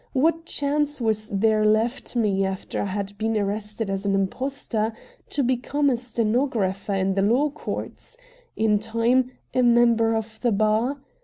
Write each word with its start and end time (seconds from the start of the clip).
What 0.13 0.47
chance 0.47 0.99
was 0.99 1.29
there 1.29 1.63
left 1.63 2.15
me, 2.15 2.43
after 2.43 2.81
I 2.81 2.85
had 2.85 3.15
been 3.19 3.37
arrested 3.37 3.87
as 3.91 4.03
an 4.03 4.15
impostor, 4.15 4.93
to 5.29 5.43
become 5.43 5.91
a 5.91 5.95
stenographer 5.95 6.95
in 6.95 7.13
the 7.13 7.21
law 7.21 7.51
courts 7.51 8.17
in 8.55 8.79
time, 8.79 9.29
a 9.53 9.61
member 9.61 10.15
of 10.15 10.39
the 10.41 10.51
bar? 10.51 10.99